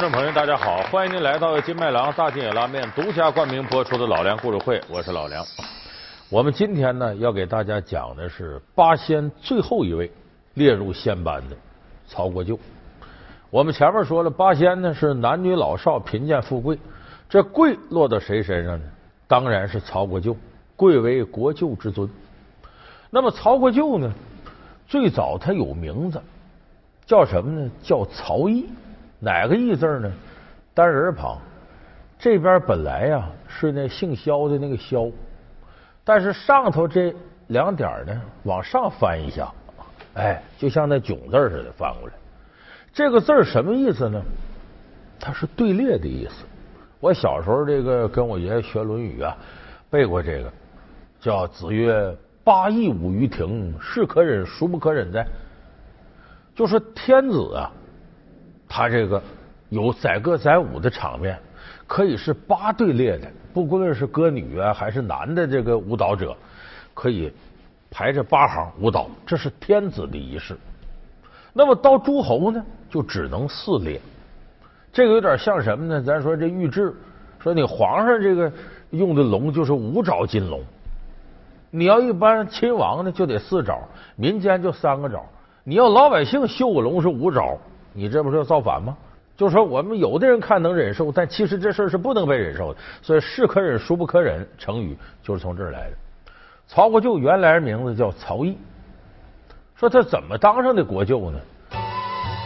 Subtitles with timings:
[0.00, 5.44] 观众朋友，大家好，欢迎您来到金麦郎大金野拉面独家冠名播出的《老梁故事会》，我是老梁。
[6.30, 10.10] 我们今天呢，要给大家讲的是八仙最后一位
[10.54, 11.56] 列入仙班的
[12.06, 12.58] 曹国舅。
[13.50, 16.78] 我们前面说了，八仙呢是男女老少、贫贱富贵，
[17.28, 18.84] 这贵落到谁身上呢？
[19.28, 20.34] 当然是曹国舅，
[20.76, 22.08] 贵为国舅之尊。
[23.10, 24.10] 那么曹国舅呢，
[24.88, 26.18] 最早他有名字，
[27.04, 27.70] 叫什么呢？
[27.82, 28.66] 叫曹毅。
[29.20, 30.10] 哪个义字呢？
[30.74, 31.38] 单人旁。
[32.18, 35.08] 这边本来呀是那姓萧的那个萧，
[36.04, 37.14] 但是上头这
[37.46, 39.50] 两点呢往上翻一下，
[40.14, 42.14] 哎，就像那囧字似的翻过来。
[42.92, 44.20] 这个字什么意思呢？
[45.18, 46.44] 它是队列的意思。
[46.98, 49.36] 我小时候这个跟我爷爷学《论语》啊，
[49.88, 50.52] 背过这个，
[51.20, 52.14] 叫“子曰：
[52.44, 55.26] 八佾舞于庭，是可忍，孰不可忍哉？”
[56.54, 57.72] 就是天子啊。
[58.72, 59.20] 他这个
[59.68, 61.36] 有载歌载舞的场面，
[61.88, 66.36] 可以是八队列的，不论是歌女啊还是男的这个舞蹈者，
[66.94, 67.32] 可以
[67.90, 70.56] 排着八行舞蹈，这是天子的仪式。
[71.52, 74.00] 那么到诸侯呢，就只能四列。
[74.92, 76.00] 这个有点像什么呢？
[76.00, 76.94] 咱说这御制，
[77.40, 78.52] 说你皇上这个
[78.90, 80.62] 用的龙就是五爪金龙，
[81.72, 83.80] 你要一般亲王呢就得四爪，
[84.14, 85.20] 民间就三个爪，
[85.64, 87.58] 你要老百姓绣个龙是五爪。
[88.00, 88.96] 你这不是要造反吗？
[89.36, 92.80] 就是说，我们有的人看能忍受，但其实这事儿是不能被忍受的。
[93.02, 95.96] 所以“是可忍，孰不可忍”成语就是从这儿来的。
[96.66, 98.56] 曹国舅原来名字叫曹毅，
[99.76, 101.38] 说他怎么当上的国舅呢？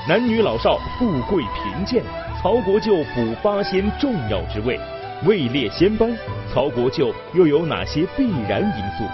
[0.08, 2.02] 男女老少、富贵贫贱，
[2.42, 4.80] 曹国舅补八仙重要之位，
[5.24, 6.10] 位列仙班。
[6.52, 9.04] 曹国舅又有哪些必然因素？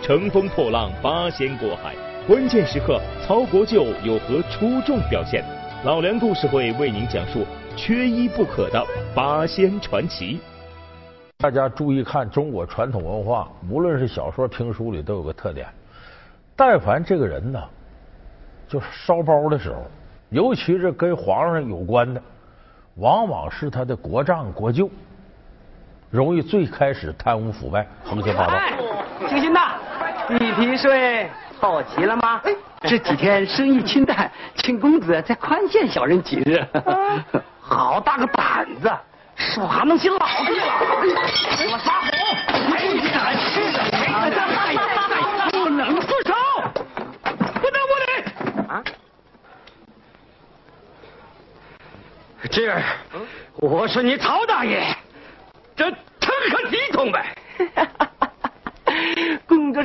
[0.00, 5.44] 乘风破浪，八仙过海，关键时刻，曹国舅有何出众表现？
[5.84, 7.46] 老梁故事会为您讲述
[7.76, 8.84] 缺一不可的
[9.14, 10.40] 八仙传奇。
[11.38, 15.68] 大家注意看，中国传统文化，无论是小说、评书里都有个特点：
[16.56, 17.62] 但凡这个人呢，
[18.66, 19.86] 就是烧包的时候，
[20.30, 22.20] 尤其是跟皇上有关的，
[22.96, 24.90] 往往是他的国丈、国舅，
[26.10, 28.58] 容易最开始贪污腐败、横行霸道。
[29.28, 29.78] 星星大，
[30.26, 31.30] 地皮税
[31.60, 32.40] 凑齐了吗？
[32.82, 36.64] 这几天生意清淡， 请公子再宽限小人几日。
[37.60, 38.90] 好大个胆子，
[39.36, 40.24] 耍弄起老子
[40.54, 40.72] 来！
[41.70, 42.08] 我撒火！
[42.94, 43.78] 你敢吃的？
[45.50, 46.34] 不能住手！
[47.22, 48.10] 不能无礼！
[48.68, 48.82] 啊！
[52.50, 52.82] 这，
[53.56, 54.86] 我是你曹大爷，
[55.76, 57.34] 这成何体统呗？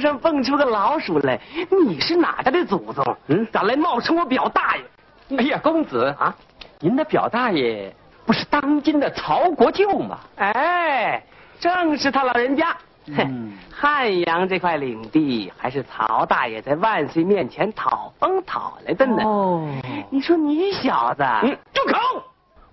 [0.03, 1.40] 上蹦出个老鼠来，
[1.88, 3.18] 你是哪家的祖宗？
[3.28, 5.38] 嗯，敢来冒充我表大爷？
[5.38, 6.36] 哎呀，公子啊，
[6.81, 10.19] 您的表大爷不是当今的曹国舅吗？
[10.36, 11.24] 哎，
[11.58, 12.75] 正是他老人家。
[13.16, 19.24] 哼，汉阳这块领地还是曹大爷在万岁面前讨封讨来的呢。
[19.24, 19.66] 哦，
[20.09, 22.24] 你说你小子，嗯住口！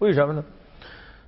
[0.01, 0.43] 为什么呢？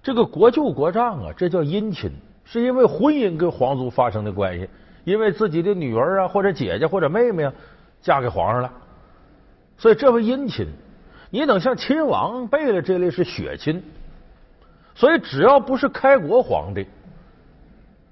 [0.03, 2.11] 这个国舅国丈啊，这叫姻亲，
[2.45, 4.69] 是因为婚姻跟皇族发生的关系。
[5.05, 7.53] 因为自己的女儿啊，或者姐姐或者妹妹啊，
[8.01, 8.73] 嫁给皇上了，
[9.77, 10.67] 所以这为姻亲。
[11.31, 13.83] 你等像亲王辈了这类是血亲，
[14.95, 16.87] 所以只要不是开国皇帝，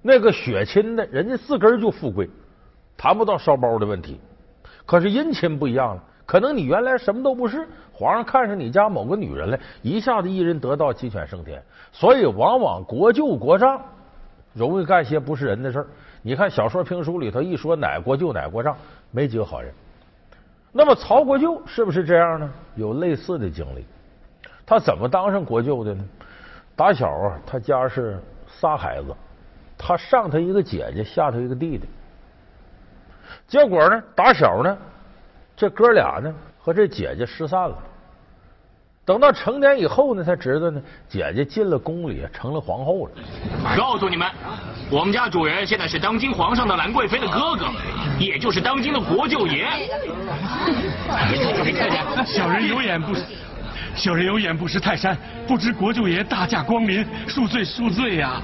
[0.00, 2.30] 那个血亲的人家自个儿就富贵，
[2.96, 4.18] 谈不到烧包的问题。
[4.86, 11.62] 可是姻亲不一样了，可能你原来什么都不是，皇上看上你家某个女人了，一下子一人得道鸡犬升天，
[11.92, 13.78] 所以往往国舅国丈
[14.54, 15.86] 容易干些不是人的事儿。
[16.22, 18.76] 你看小说评书里头一说哪国舅哪国丈，
[19.10, 19.72] 没几个好人。
[20.72, 22.50] 那么曹国舅是不是这样呢？
[22.76, 23.84] 有类似的经历。
[24.66, 26.04] 他怎么当上国舅的呢？
[26.76, 29.14] 打小啊，他家是仨孩子，
[29.76, 31.88] 他上头一个姐姐，下头一个弟弟。
[33.48, 34.78] 结果呢，打小呢，
[35.56, 37.76] 这哥俩呢和这姐姐失散了。
[39.04, 43.12] 等到成年以后呢，才知道呢，姐姐进了宫里，成了皇后了。
[43.76, 44.28] 告诉你们，
[44.90, 47.66] 我们家主人现在是当今皇上的兰贵妃的哥哥，
[48.18, 49.66] 也就是当今的国舅爷。
[52.24, 53.24] 小人有眼不识，
[53.96, 55.16] 小人有眼不识泰山，
[55.48, 58.40] 不知国舅爷大驾光临，恕罪恕罪呀！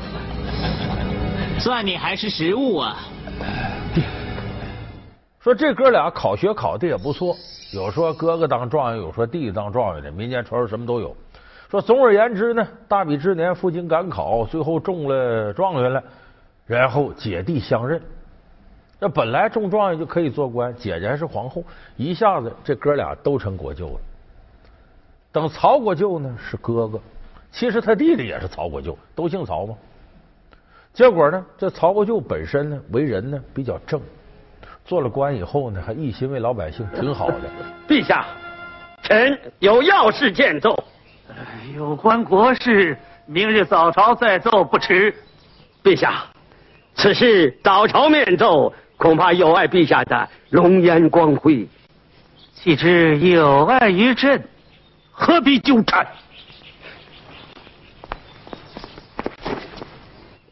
[1.61, 2.97] 算你还是识物啊！
[5.47, 7.37] 说这哥俩考学考的也不错。
[7.73, 11.17] 有说哥哥当状元，有说弟弟当状元的，民间传说什么都有。
[11.71, 16.03] 说总而言之呢，大比之年赴京赶考，最后中了状元了，
[16.67, 18.03] 然后姐弟相认。
[18.99, 21.63] 这本来中状元就可以做官，姐姐还是皇后，
[21.97, 24.01] 一下子这哥俩都成国舅了。
[25.31, 26.99] 等曹国舅呢是哥哥，
[27.53, 29.77] 其实他弟弟也是曹国舅，都姓曹嘛。
[30.93, 34.01] 结果呢，这曹国舅本身呢，为人呢比较正，
[34.87, 37.41] 做了官以后呢，还一心为老百姓，挺好的。
[37.89, 38.25] 陛下，
[39.03, 40.85] 臣有要事见奏。
[41.75, 42.97] 有关国事，
[43.27, 45.13] 明日早朝再奏不迟。
[45.83, 46.25] 陛下，
[46.95, 51.67] 此事早朝面奏，恐怕有碍陛下的龙颜光辉。
[52.55, 54.43] 岂知有碍于朕，
[55.11, 56.07] 何必纠缠？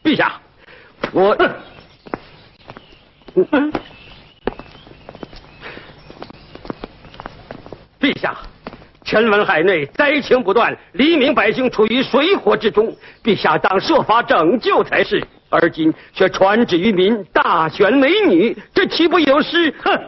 [0.03, 0.39] 陛下，
[1.13, 1.35] 我，
[7.99, 8.35] 陛下，
[9.03, 15.23] 臣闻海内灾情不断，黎民百姓处于水火之中，陛下当设法拯救才是。
[15.49, 19.73] 而今却传旨于民，大选美女，这岂不有失？
[19.83, 19.99] 哼！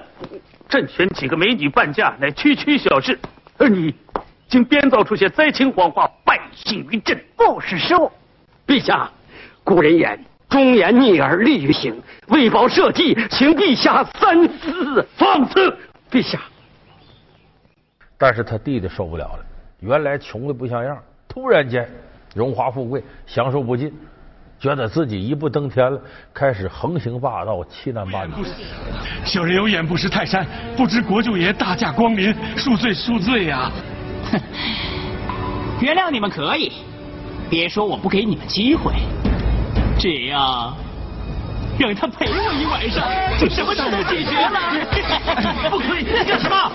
[0.67, 3.17] 朕选几个美女伴驾，乃区区小事，
[3.57, 3.93] 而你
[4.49, 7.17] 竟编造出些灾情谎话，败信于朕。
[7.37, 8.11] 不是说，
[8.65, 9.09] 陛下。
[9.63, 10.19] 古人言
[10.49, 15.07] ：“忠言逆耳利于行。”为保社稷，请陛下三思。
[15.17, 15.77] 放肆！
[16.11, 16.39] 陛下。
[18.17, 19.45] 但是他弟弟受不了了，
[19.79, 20.97] 原来穷的不像样，
[21.27, 21.87] 突然间
[22.33, 23.93] 荣华富贵，享受不尽，
[24.59, 26.01] 觉得自己一步登天了，
[26.33, 28.31] 开始横行霸道，欺男霸女。
[29.23, 33.71] 小人有眼不识泰山，不知国舅爷大驾光临，恕罪恕罪呀！
[34.31, 34.41] 哼
[35.79, 36.71] 原谅你们可以，
[37.51, 38.93] 别说我不给你们机会。
[39.99, 40.75] 只要，
[41.79, 43.07] 让他陪我一晚上，
[43.39, 45.69] 就什么事都解决了。
[45.69, 46.66] 不可以， 干什么？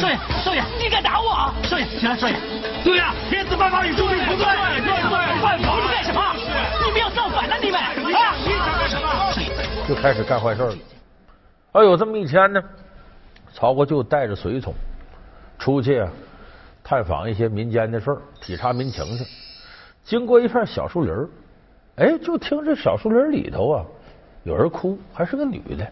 [0.00, 1.52] 少爷，少爷，你敢打我？
[1.64, 2.34] 少爷，起来，少爷。
[2.84, 4.44] 对呀，天子犯法与庶民不对，
[4.80, 5.74] 对对，犯法！
[5.82, 6.34] 你干什么？
[6.84, 7.92] 你们要造反了，你们啊！
[7.96, 9.08] 你想干什么？
[9.88, 10.74] 就开始干坏事了。
[11.72, 12.62] 哎呦，这么一天呢，
[13.52, 14.72] 曹国舅带着随从
[15.58, 16.08] 出去啊，
[16.84, 19.24] 探访一些民间的事儿，体察民情去。
[20.04, 21.28] 经过一片小树林儿。
[21.96, 23.84] 哎，就听这小树林里头啊，
[24.44, 25.84] 有人哭，还是个女的。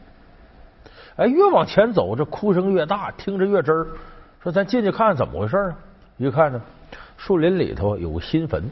[1.17, 3.87] 哎，越往前走，这哭声越大，听着越真儿。
[4.43, 5.77] 说咱进去看看怎么回事啊？
[6.19, 6.61] 一看呢，
[7.17, 8.63] 树林里头有个新坟，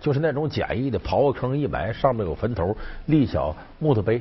[0.00, 2.76] 就是那种简易的，刨个坑一埋，上面有坟头，
[3.06, 4.20] 立小木头碑。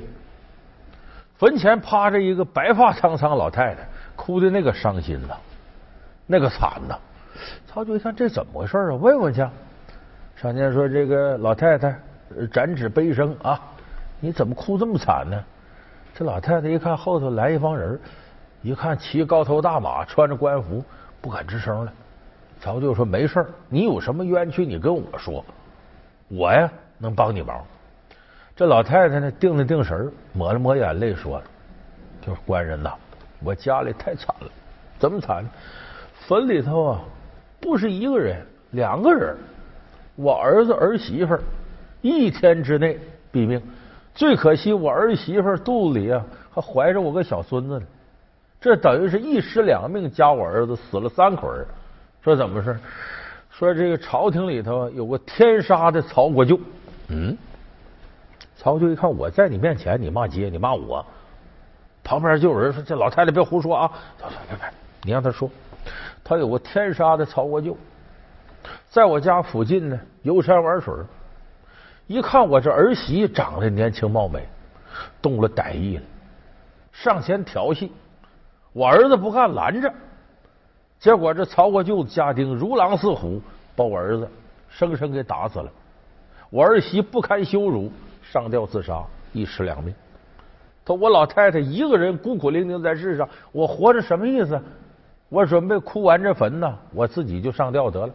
[1.38, 3.82] 坟前趴着一个白发苍苍老太太，
[4.16, 5.36] 哭的那个伤心呐，
[6.28, 6.96] 那个惨呐。
[7.68, 8.94] 曹就一看这怎么回事啊？
[8.94, 9.46] 问问去。
[10.36, 12.00] 上前说：“这个老太太。”
[12.50, 13.60] 展指悲声啊！
[14.22, 15.44] 你怎么哭这么惨呢？
[16.14, 18.00] 这老太太一看后头来一帮人，
[18.62, 20.84] 一看骑高头大马，穿着官服，
[21.22, 21.94] 不敢吱声了。
[22.60, 25.44] 曹就说：“没事你有什么冤屈，你跟我说，
[26.28, 27.64] 我呀能帮你忙。”
[28.56, 31.42] 这老太太呢，定了定神，抹了抹眼泪，说
[32.22, 32.94] ：“就是官人呐，
[33.44, 34.52] 我家里太惨了，
[35.00, 35.44] 怎么惨？
[36.28, 37.02] 坟里头啊，
[37.60, 39.36] 不是一个人，两个人，
[40.16, 41.36] 我儿子儿媳妇。”
[42.02, 43.00] 一天之内
[43.32, 43.62] 毙命，
[44.14, 46.24] 最可惜我儿媳妇肚子里啊
[46.54, 47.86] 还怀着我个小孙子呢，
[48.60, 51.66] 这等于是一尸两命，加我儿子死了三口人。
[52.22, 52.78] 说怎么回事？
[53.50, 56.60] 说这个朝廷里头有个天杀的曹国舅。
[57.08, 57.38] 嗯，
[58.56, 61.06] 曹国舅一看我在你面前，你骂街，你骂我。
[62.04, 63.92] 旁边就有人说：“这老太太别胡说啊！”
[64.50, 64.66] 别别，
[65.04, 65.50] 你让他说，
[66.24, 67.78] 他有个天杀的曹国舅，
[68.90, 70.94] 在我家附近呢游山玩水。
[72.08, 74.48] 一看我这儿媳长得年轻貌美，
[75.22, 76.04] 动了歹意了，
[76.92, 77.92] 上前调戏
[78.74, 79.94] 我儿子，不干拦着，
[81.00, 83.42] 结果这曹国舅家丁如狼似虎，
[83.76, 84.30] 把我儿子
[84.70, 85.72] 生生给打死了。
[86.50, 87.92] 我儿媳不堪羞辱，
[88.22, 89.94] 上吊自杀，一尸两命。
[90.84, 94.62] 他我老太太一个人孤苦伶仃在世上，我活着什么意思？
[95.30, 98.14] 我准备哭完这坟呢，我自己就上吊得了。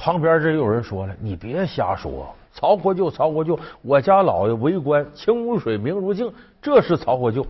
[0.00, 7.46] 旁边这有人说了：“你别瞎说，曹国舅，曹国舅，我家老爷为官，清如水，明如镜，这是曹国舅。”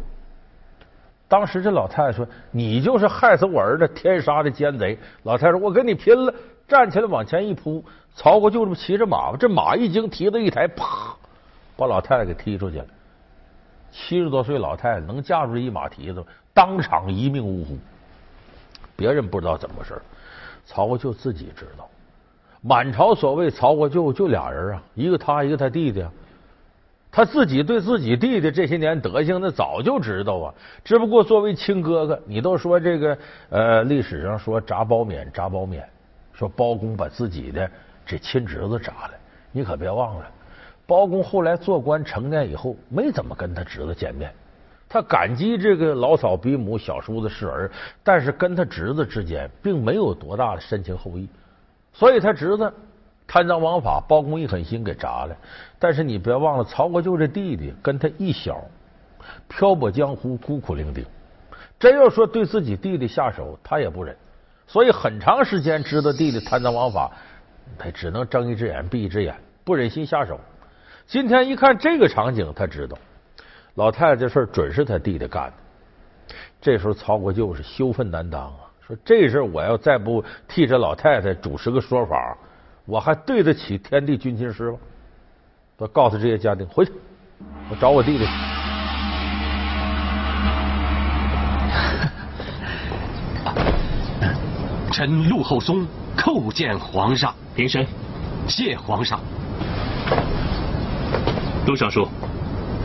[1.29, 6.35] 当时这老太太说：“你就是害死我儿子天杀的奸贼！”老太太说：“我跟你拼了！”
[6.67, 7.85] 站起来往前一扑，
[8.17, 9.37] 曹国舅这不骑着马吗？
[9.39, 11.15] 这马一惊，蹄子一抬，啪，
[11.77, 12.87] 把老太太给踢出去了。
[13.93, 17.79] 七十多岁老太太能架住这一马蹄子，当场一命呜呼。
[18.97, 20.03] 别人不知道怎么回事，
[20.67, 21.89] 曹国舅自己知道。
[22.63, 26.05] 满朝所谓曹国舅就俩人啊，一个他，一个他弟弟。
[27.13, 30.55] 他自己对自己弟弟这些年德行，那早就知道啊。
[30.85, 35.83] 只不过作为亲哥哥，你都说这个呃，历史上说铡包勉，铡包勉，
[36.33, 37.69] 说包公把自己的
[38.07, 39.11] 这亲侄子铡了。
[39.51, 40.27] 你可别忘了，
[40.87, 44.31] 包公后来做官成年以后，没怎么跟他侄子见面。
[44.89, 47.71] 他感激这个老嫂比母，小叔子是儿，
[48.05, 51.29] 但是跟他侄子之间并没有多大的深情厚谊。
[51.93, 52.73] 所以他侄子
[53.27, 55.37] 贪赃枉法、包公一狠心给铡了。
[55.79, 58.61] 但是你别忘了，曹国舅这弟弟跟他一小，
[59.49, 61.05] 漂泊江湖，孤苦伶仃。
[61.79, 64.17] 真要说对自己弟弟下手，他也不忍。
[64.67, 67.11] 所以很长时间知道弟弟贪赃枉法，
[67.79, 70.39] 他只能睁一只眼闭一只眼，不忍心下手。
[71.07, 72.97] 今天一看这个场景，他知道
[73.75, 76.35] 老太太这事准是他弟弟干的。
[76.61, 82.37] 这时候曹国舅是羞愤难当啊，说这事我要再不替这老太太主持个说法，
[82.85, 84.79] 我还对得起天地君亲师吗？
[85.79, 86.91] 我告诉这些家丁回去，
[87.71, 88.25] 我找我弟弟。
[94.91, 97.87] 臣陆厚松叩见皇上，平身，
[98.49, 99.21] 谢皇上。
[101.65, 102.09] 陆尚书，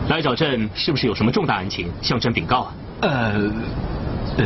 [0.07, 2.75] 来找朕是不是有什么重大案情向朕禀告啊？
[3.01, 3.51] 呃
[4.37, 4.45] 呃，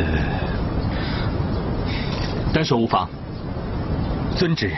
[2.52, 3.08] 单说无妨。
[4.36, 4.72] 遵旨，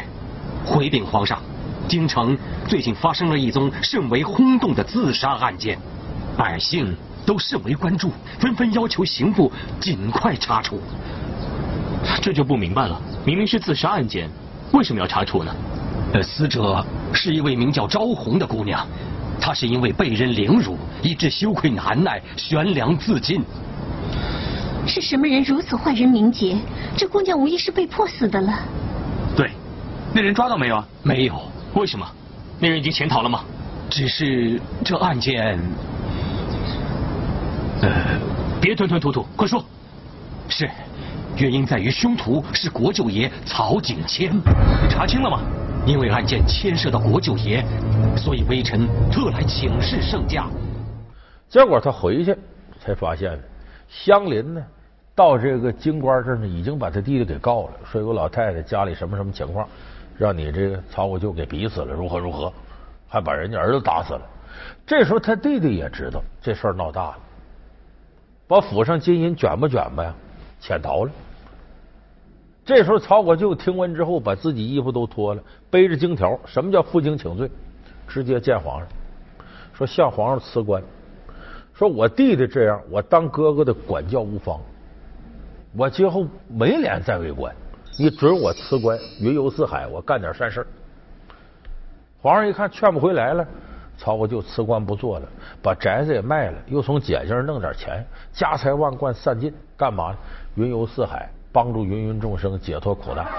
[0.64, 1.40] 回禀皇上，
[1.88, 2.36] 京城
[2.66, 5.78] 最近发生了一宗甚为轰动的自杀案件，
[6.36, 9.50] 百姓都甚为关注，纷纷要求刑部
[9.80, 10.80] 尽快查处。
[12.20, 14.28] 这就不明白了，明明是自杀案件，
[14.72, 15.54] 为什么要查处呢？
[16.12, 18.86] 呃，死者是一位名叫昭红的姑娘，
[19.40, 23.42] 她是因为被人凌辱，以致羞愧难耐，悬梁自尽。
[24.92, 26.54] 是什么人如此坏人名节？
[26.94, 28.52] 这姑娘无疑是被迫死的了。
[29.34, 29.50] 对，
[30.12, 30.86] 那人抓到没有啊？
[31.02, 31.40] 没有。
[31.72, 32.06] 为什么？
[32.60, 33.42] 那人已经潜逃了吗？
[33.88, 35.58] 只是这案件……
[37.80, 37.90] 呃，
[38.60, 39.64] 别吞吞吐吐，快说。
[40.50, 40.68] 是。
[41.38, 45.40] 原因在于凶徒是国舅爷曹景谦，你查清了吗？
[45.86, 47.64] 因为案件牵涉到国舅爷，
[48.14, 50.46] 所以微臣特来请示圣驾。
[51.48, 52.36] 结果他回去
[52.78, 53.40] 才发现，
[53.88, 54.62] 乡邻呢
[55.22, 59.68] 到这个京官这儿呢，已经把他弟弟给告了，说有个老太太家里什么什么情况，
[60.18, 62.52] 让你这个曹国舅给逼死了，如何如何，
[63.06, 64.22] 还把人家儿子打死了。
[64.84, 67.18] 这时候他弟弟也知道这事儿闹大了，
[68.48, 70.12] 把府上金银卷吧卷吧呀。
[70.60, 71.10] 潜逃了。
[72.64, 76.36] 这时候，曹国舅听闻之后，把自己衣服都脱了，背着金条。
[76.46, 77.48] 什么叫负荆请罪？
[78.08, 78.88] 直接见皇上，
[79.72, 80.82] 说向皇上辞官。
[81.72, 84.60] 说我弟弟这样，我当哥哥的管教无方，
[85.74, 87.50] 我今后没脸再为官。
[87.98, 90.66] 你准我辞官，云游四海，我干点善事。
[92.20, 93.42] 皇上一看劝不回来了，
[93.96, 95.26] 曹国舅辞官不做了，
[95.62, 100.16] 把宅子也卖了，又从姐姐弄点钱，家财万贯散尽，干嘛呢？
[100.56, 103.24] 云游四海，帮助芸芸众生解脱苦难。
[103.24, 103.32] 站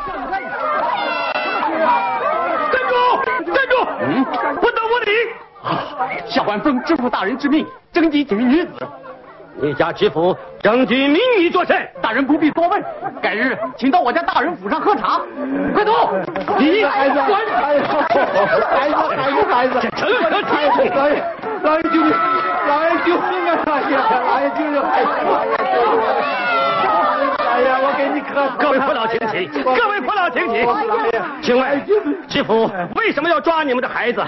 [2.90, 2.96] 住！
[3.46, 3.76] 站住！
[4.02, 4.26] 嗯，
[4.56, 5.12] 不得无礼！
[6.30, 8.72] 下官奉知府大人之命，征集几名女子。
[9.56, 11.88] 你家知府征集民你作甚？
[12.02, 12.84] 大人不必多问。
[13.22, 15.22] 改日请到我家大人府上喝茶。
[15.74, 16.12] 快走！
[16.58, 17.36] 你孩子，孩
[17.78, 17.84] 子，
[18.74, 18.96] 孩子，
[19.50, 20.88] 孩子，成何体统？
[20.94, 21.24] 老爷，
[21.64, 22.14] 老爷救命！
[22.68, 23.52] 老爷救命啊！
[23.66, 24.82] 老爷，老爷救命！
[26.84, 28.50] 哎呀，我给你磕！
[28.58, 30.66] 各位父老请起，各位父老请起。
[31.42, 31.86] 请问
[32.28, 34.24] 知府为什么要抓你们的孩子？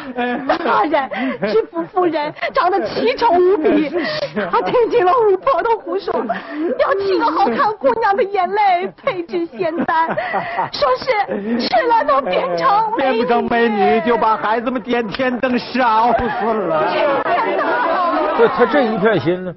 [0.64, 1.10] 大人，
[1.52, 3.90] 知府夫人长得奇丑无比，
[4.52, 10.08] 她听进了巫婆的胡说，要沏个好看姑娘的眼泪配制仙丹，
[10.72, 16.84] 说是吃了都变成变不成美女，就把孩子们点天灯烧死了。
[18.38, 19.56] 这他这一片心呢？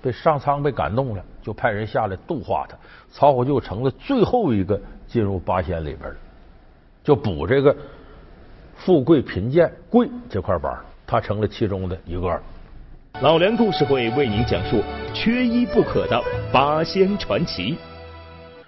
[0.00, 2.76] 被上苍被感动了，就派人下来度化他。
[3.10, 6.16] 曹国舅成了最后一个进入八仙里边的，
[7.02, 7.74] 就补这个
[8.76, 12.38] 富贵贫贱贵这块板，他成了其中的一个。
[13.22, 14.82] 老梁故事会为您讲述
[15.14, 17.78] 缺一不可的八仙传奇。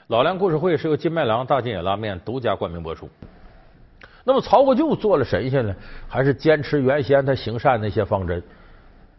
[0.07, 3.11] 老梁故事会是由金麦郎大金野拉面独家冠名播出。
[4.25, 5.75] 那么曹国舅做了神仙呢，
[6.09, 8.43] 还是坚持原先他行善那些方针？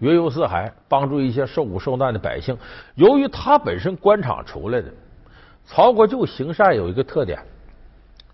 [0.01, 2.57] 云游四海，帮助一些受苦受难的百姓。
[2.95, 4.91] 由于他本身官场出来的，
[5.63, 7.39] 曹国舅行善有一个特点，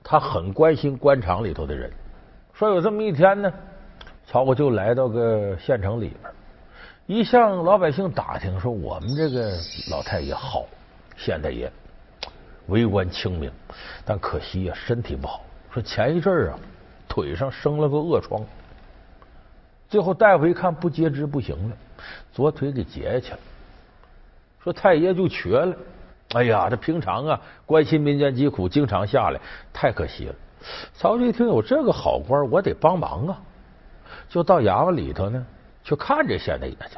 [0.02, 1.92] 他很关心官场里头的人。
[2.54, 3.52] 说有这么一天呢，
[4.26, 6.34] 曹国舅来到个县城里边，
[7.06, 9.58] 一向老百姓打听说我们这个
[9.92, 10.66] 老太爷好，
[11.18, 11.70] 县太爷
[12.68, 13.52] 为官清明，
[14.06, 15.42] 但可惜呀身体不好。
[15.70, 16.58] 说前一阵啊，
[17.10, 18.42] 腿上生了个恶疮。
[19.89, 21.75] 最后大夫一看不截肢不行了，
[22.34, 23.39] 左腿给截下去了。
[24.63, 25.75] 说太爷就瘸了。
[26.34, 29.39] 哎呀，这平常啊关心民间疾苦，经常下来，
[29.72, 30.36] 太可惜了。
[30.94, 33.39] 曹丕一听有这个好官，我得帮忙啊，
[34.27, 35.46] 就到衙门里头呢
[35.86, 36.98] 去看这县太爷去。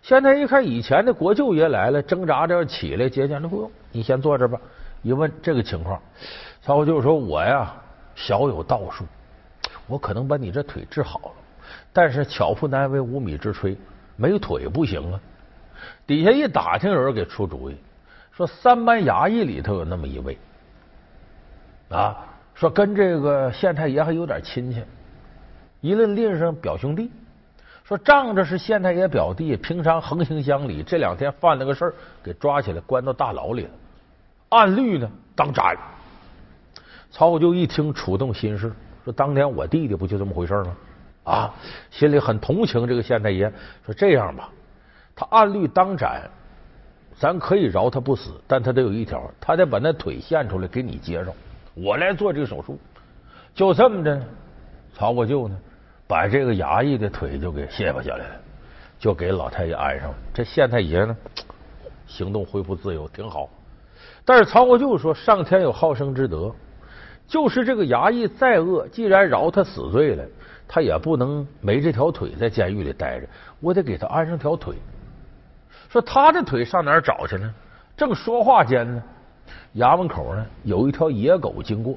[0.00, 4.58] 县太爷一看以前的国舅爷来了，挣扎着起来接见，那不用，你先坐这吧。
[5.02, 6.00] 一问这个情况，
[6.62, 7.74] 曹国舅说：“我呀，
[8.14, 9.04] 小有道术，
[9.86, 11.32] 我可能把你这腿治好了，
[11.96, 13.74] 但是巧妇难为无米之炊，
[14.16, 15.18] 没腿不行啊。”
[16.06, 17.76] 底下一打听，有人给出主意，
[18.32, 20.36] 说三班衙役里头有那么一位
[21.88, 22.14] 啊，
[22.54, 24.84] 说跟这个县太爷还有点亲戚，
[25.80, 27.10] 一论拎上表兄弟。
[27.82, 33.70] 说仗着是县太爷表弟，平常横行乡里，这两天犯了个事儿，给抓起来关到大牢里了。
[34.50, 35.74] 按律呢，当斩。
[37.10, 38.70] 曹虎就一听，触动心事，
[39.02, 40.76] 说当年我弟弟不就这么回事吗？
[41.26, 41.52] 啊，
[41.90, 43.52] 心里很同情这个县太爷。
[43.84, 44.48] 说这样吧，
[45.14, 46.22] 他按律当斩，
[47.18, 51.34] 咱可以饶他不死，但他得有一条，他得把那腿献出来给你接上，
[51.74, 52.78] 我来做这个手术。
[53.54, 54.22] 就这么着，
[54.94, 55.58] 曹国舅呢？
[56.08, 58.40] 把这个衙役的腿就给卸巴下来了，
[58.96, 60.14] 就给老太爷安上了。
[60.32, 61.16] 这县太爷呢，
[62.06, 63.48] 行动恢复自由，挺好。
[64.24, 66.54] 但是曹国舅说：“上天有好生之德，
[67.26, 70.24] 就是这个衙役再恶，既然饶他死罪了，
[70.68, 73.26] 他也不能没这条腿在监狱里待着。
[73.60, 74.74] 我得给他安上条腿。
[75.88, 77.52] 说他的腿上哪儿找去呢？
[77.96, 79.02] 正说话间呢，
[79.76, 81.96] 衙门口呢有一条野狗经过。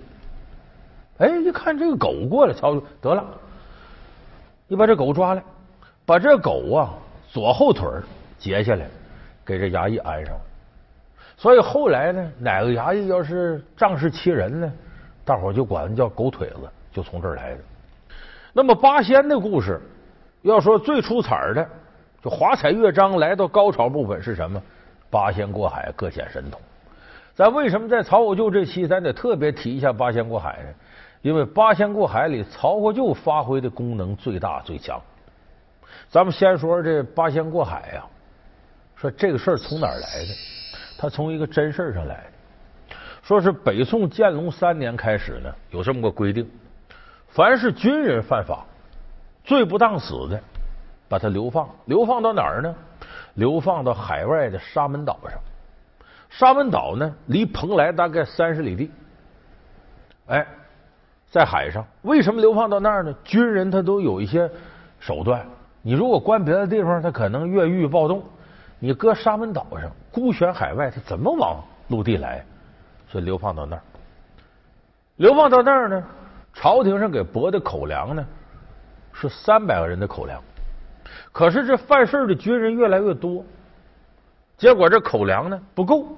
[1.18, 3.26] 哎，一看这个狗过来，曹得了。”
[4.72, 5.44] 你把这狗抓来，
[6.06, 6.94] 把这狗啊
[7.28, 7.88] 左后腿
[8.38, 8.88] 截下来，
[9.44, 10.36] 给这衙役安上。
[11.38, 14.72] 所以后来呢，哪个衙役要是仗势欺人呢，
[15.30, 17.60] 大伙就管他叫狗腿子，就从这儿来的。
[18.52, 19.80] 那么八仙的故事，
[20.42, 21.70] 要说最出彩的，
[22.24, 24.60] 就华彩乐章来到高潮部分是什么？
[25.12, 26.60] 八仙过海，各显神通。
[27.36, 30.70] 咱为什么在曹国舅这期，咱得特别提一下八仙过海呢？
[31.22, 35.00] 因为八仙过海里，曹国舅发挥的功能最大最强。
[36.10, 38.04] 咱们先说这八仙过海呀，
[38.96, 40.34] 说这个事儿从哪儿来的？
[40.98, 42.39] 他从一个真事儿上来的。
[43.30, 46.50] 说是北宋建隆三年开始呢，有这么个规定：
[47.28, 48.66] 凡是军人犯法，
[49.44, 50.42] 罪不当死的，
[51.08, 51.70] 把他流放。
[51.86, 52.76] 流放到哪儿呢？
[53.36, 55.40] 流放到海外的沙门岛上。
[56.28, 58.90] 沙门岛呢，离蓬莱大概三十里地。
[60.26, 60.44] 哎。
[61.30, 63.14] 在海上，为什么流放到那儿呢？
[63.24, 64.50] 军人他都有一些
[65.00, 65.46] 手段。
[65.84, 68.24] 你如果关别的地方，他可能越狱暴动。
[68.80, 72.44] 你搁沙门岛上，孤悬海外，他怎么往陆地来？
[73.10, 73.82] 所以流放到那儿。
[75.18, 76.04] 流放到那儿呢，
[76.54, 78.26] 朝廷上给拨的口粮呢
[79.12, 80.42] 是三百个人的口粮。
[81.32, 83.44] 可是这犯事的军人越来越多，
[84.58, 86.16] 结果这口粮呢不够，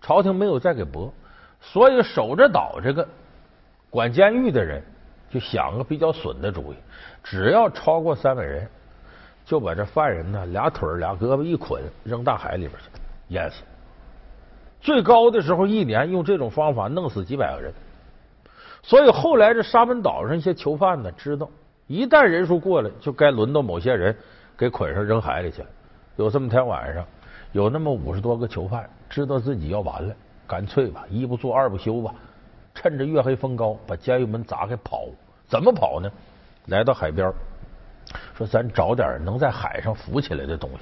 [0.00, 1.12] 朝廷没有再给拨，
[1.60, 3.06] 所以守着岛这个。
[3.90, 4.80] 管监狱的人
[5.28, 6.76] 就想个比较损的主意，
[7.22, 8.68] 只要超过三百人，
[9.44, 12.88] 就把这犯人呢俩腿俩胳膊一捆扔大海里边去
[13.28, 13.62] 淹死。
[14.80, 17.72] 最高的时候一年用这种方法弄死几百个人。
[18.82, 21.48] 所以后来这沙门岛上一些囚犯呢知道，
[21.86, 24.16] 一旦人数过了，就该轮到某些人
[24.56, 25.62] 给捆上扔海里去。
[26.16, 27.04] 有这么天晚上，
[27.52, 30.14] 有那么五十多个囚犯知道自己要完了，
[30.46, 32.14] 干脆吧一不做二不休吧。
[32.74, 35.04] 趁着月黑风高，把监狱门砸开跑。
[35.46, 36.10] 怎么跑呢？
[36.66, 37.30] 来到海边，
[38.34, 40.78] 说咱找点能在海上浮起来的东西，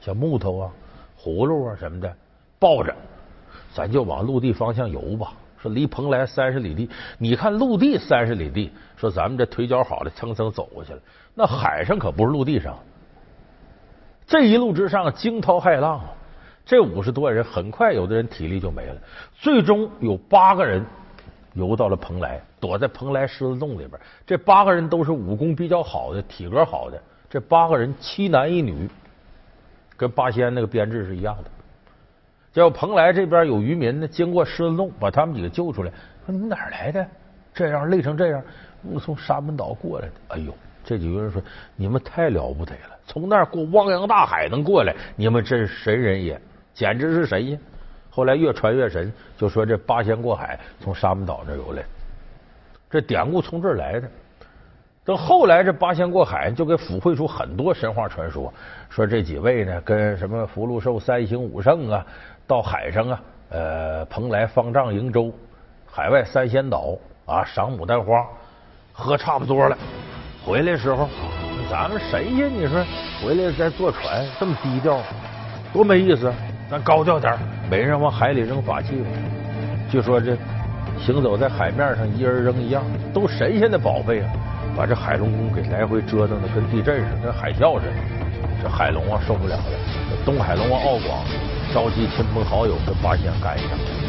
[0.00, 0.70] 像木头啊、
[1.18, 2.14] 葫芦啊什么的，
[2.58, 2.94] 抱着，
[3.74, 5.32] 咱就往陆地方向游吧。
[5.58, 10.98] 说离蓬莱三十里地，你看陆地三十里地，说咱们这腿脚好的蹭蹭走过去了。
[11.34, 12.78] 那海上可不是陆地上，
[14.26, 16.00] 这一路之上惊涛骇浪，
[16.64, 18.96] 这五十多人很快有的人体力就没了，
[19.34, 20.84] 最终有八个人。
[21.54, 23.90] 游到了蓬莱，躲在蓬莱狮子洞里边。
[24.24, 27.02] 这八个人都是武功比较好的，体格好的。
[27.28, 28.88] 这八个人七男一女，
[29.96, 31.50] 跟八仙那个编制是一样的。
[32.52, 35.90] 叫蓬莱这边有渔民呢，经过狮子洞，把他们几个救出来。
[36.26, 37.06] 说你们哪儿来的？
[37.52, 38.42] 这样累成这样，
[38.82, 40.14] 我从沙门岛过来的。
[40.28, 41.42] 哎呦，这几个人说
[41.76, 46.40] 你们太了不得了，从那儿过汪洋大海能过来，你们真是神人也，
[46.72, 47.58] 简直是神呀！
[48.08, 51.82] 后来越传越神，就说这八仙过海从沙门岛那游来，
[52.90, 54.08] 这典故从这儿来的。
[55.04, 58.52] 等后来这八仙过海就给抚绘出很多神话传说，
[58.88, 62.06] 说这几位呢跟什么福禄寿三星五圣啊，
[62.50, 65.32] 到海上啊，呃，蓬莱、方丈、瀛洲、
[65.86, 68.26] 海外三仙岛啊，赏牡丹花，
[68.92, 69.78] 喝差不多了，
[70.44, 71.08] 回来时候，
[71.70, 72.84] 咱们神仙你说
[73.22, 74.98] 回来再坐船这么低调，
[75.72, 76.32] 多没意思。
[76.68, 77.38] 咱高调点
[77.70, 79.06] 每人往海里扔法器吧。
[79.88, 80.36] 据说这
[80.98, 82.82] 行走在海面上，一人扔一样，
[83.14, 84.30] 都神仙的宝贝啊！
[84.76, 87.92] 把这海龙宫给来回折腾的跟地震似的，跟海啸似的。
[88.60, 89.62] 这海龙王受不了了，
[90.24, 91.24] 东海龙王敖广
[91.72, 93.99] 召集亲朋好友跟八仙干一场。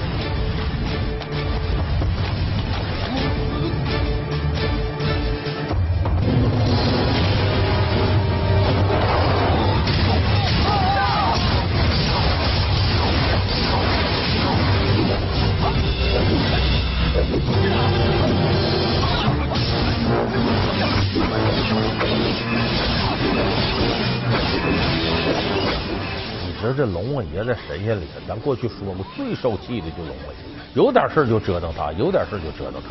[26.82, 32.90] 这龙王爷在神仙里头，咱过去说过，最受气的就龙王爷，有点事就折腾他，有点事就折腾他。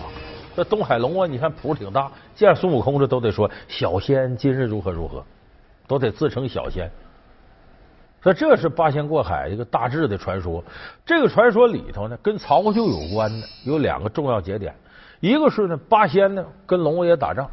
[0.54, 5.24] 这东海龙王，你看谱挺大，见孙悟空这都得说小仙今日如何如何，
[5.88, 6.88] 都得自称小仙。
[8.22, 10.62] 说这是八仙过海一个大致的传说。
[11.04, 14.72] 这个传说里头呢，跟曹国舅有关的有两个重要节点，
[15.18, 17.50] 一个是呢八仙呢跟龙王爷打仗，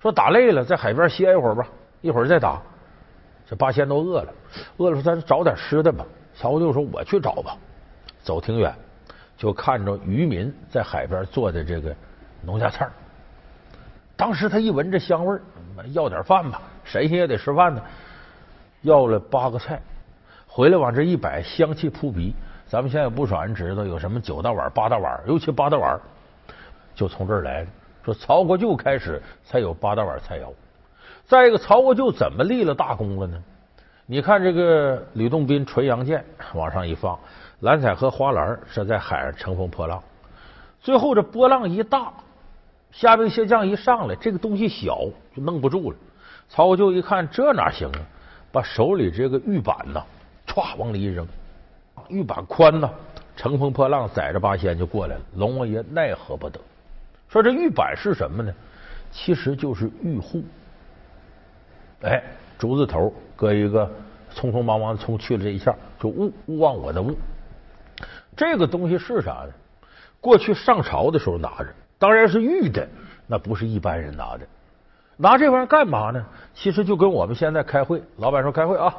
[0.00, 1.68] 说打累了在海边歇一会儿吧，
[2.00, 2.62] 一会儿再打。
[3.46, 4.32] 这八仙都饿了，
[4.78, 6.04] 饿了说咱找点吃的吧。
[6.34, 7.56] 曹国舅说我去找吧。
[8.22, 8.74] 走挺远，
[9.36, 11.94] 就看着渔民在海边做的这个
[12.42, 12.88] 农家菜
[14.16, 15.42] 当时他一闻这香味儿，
[15.92, 17.82] 要点饭吧，神仙也得吃饭呢。
[18.82, 19.80] 要了八个菜。
[20.46, 22.32] 回来往这一摆，香气扑鼻。
[22.66, 26.00] 咱们现在有不少人知道有什么九大碗、八大碗，尤其八大碗
[26.94, 27.66] 就从这儿来。
[28.04, 30.46] 说曹国舅开始才有八大碗菜肴。
[31.26, 33.42] 再一个，曹国舅怎么立了大功了呢？
[34.06, 37.18] 你看这个吕洞宾纯阳剑往上一放，
[37.60, 40.02] 蓝采和花篮是在海上乘风破浪。
[40.80, 42.12] 最后这波浪一大，
[42.92, 44.98] 虾兵蟹将一上来，这个东西小
[45.34, 45.96] 就弄不住了。
[46.50, 48.00] 曹国舅一看这哪行啊？
[48.52, 50.04] 把手里这个玉板呐。
[50.46, 51.26] 唰，往里一扔，
[52.08, 52.90] 玉板宽呐，
[53.34, 55.22] 乘风破浪，载着八仙就过来了。
[55.36, 56.60] 龙王爷奈何不得，
[57.30, 58.52] 说这玉板是什么呢？
[59.10, 60.44] 其实就是玉户。
[62.04, 62.22] 哎，
[62.58, 63.90] 竹字头搁一个，
[64.34, 67.16] 匆匆忙忙的从去了这一下，就勿勿忘我的勿。
[68.36, 69.50] 这个东西是啥呢？
[70.20, 71.66] 过去上朝的时候拿着，
[71.98, 72.86] 当然是玉的，
[73.26, 74.46] 那不是一般人拿的。
[75.16, 76.24] 拿这玩意儿干嘛呢？
[76.54, 78.94] 其实就跟我们现在开会，老板说开会啊。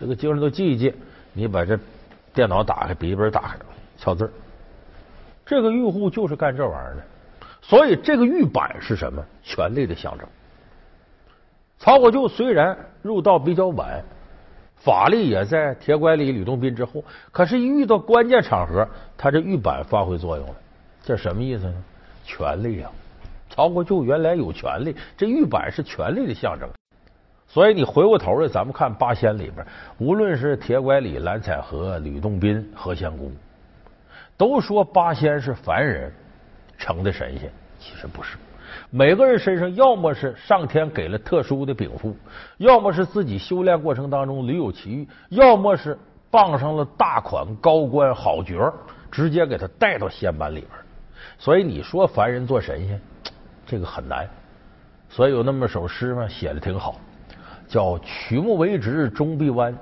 [0.00, 0.94] 这个经上都记一记，
[1.32, 1.78] 你把这
[2.32, 3.58] 电脑打开，笔记本打开，
[3.96, 4.32] 敲字
[5.44, 7.02] 这个玉户就是干这玩意儿的，
[7.62, 9.24] 所以这个玉板是什么？
[9.42, 10.26] 权力的象征。
[11.78, 14.02] 曹国舅虽然入道比较晚，
[14.76, 18.86] 法力也在铁拐李、吕洞宾之后，可是，一遇到关键场合，
[19.16, 20.54] 他这玉板发挥作用了。
[21.02, 21.74] 这什么意思呢？
[22.24, 22.90] 权力啊！
[23.48, 26.68] 曹国舅原来有权力，这玉板是权力的象征。
[27.46, 29.66] 所以你回过头来，咱们看八仙里边，
[29.98, 33.32] 无论是铁拐李、蓝采和、吕洞宾、何仙姑，
[34.36, 36.12] 都说八仙是凡人
[36.76, 38.36] 成的神仙，其实不是。
[38.90, 42.16] 每个人身上要么是上天给了特殊的禀赋，
[42.56, 45.98] 要么是自己修炼过程当中屡有奇遇，要么是
[46.30, 48.72] 傍上了大款、高官、好角，
[49.10, 50.70] 直接给他带到仙班里边。
[51.38, 52.98] 所以你说凡人做神仙，
[53.66, 54.26] 这个很难。
[55.10, 56.96] 所以有那么首诗嘛，写的挺好。
[57.66, 59.76] 叫曲目为直终必弯，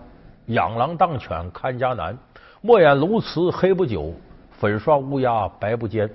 [0.47, 2.19] 养狼当犬看家难。
[2.61, 4.13] 莫眼鸬鹚黑不久，
[4.51, 6.11] 粉刷乌鸦白不坚。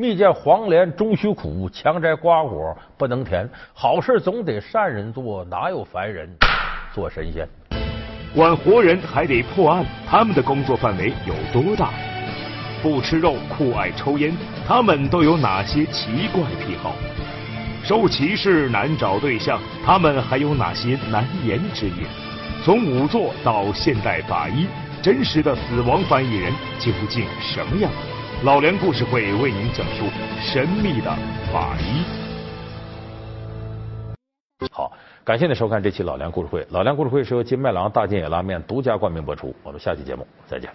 [0.00, 3.46] 蜜饯黄连终须苦，强摘瓜果不能甜。
[3.74, 6.26] 好事总得善人做，哪有凡人
[6.94, 7.46] 做神仙？
[8.34, 11.90] 管活人还得破案，他们的工作范围有多大？
[12.82, 14.34] 不吃肉，酷爱抽烟，
[14.66, 16.94] 他们都有哪些奇怪癖好？
[17.84, 22.06] 受歧视难找对象，他们还有哪些难言之隐？
[22.64, 24.66] 从仵作到现代法医，
[25.02, 27.90] 真实的死亡翻译人究竟什么样？
[28.42, 30.06] 老梁故事会为您讲述
[30.40, 31.14] 神秘的
[31.52, 32.02] 法医。
[34.72, 34.90] 好，
[35.22, 36.66] 感谢您收看这期老梁故事会。
[36.70, 39.54] 老梁故事会是由金麦郎大金野拉面独家冠名播出。
[39.62, 40.72] 我们下期节目再见。